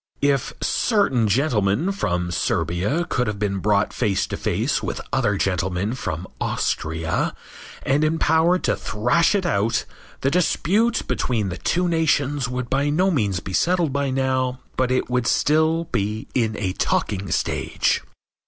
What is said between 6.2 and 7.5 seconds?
Austria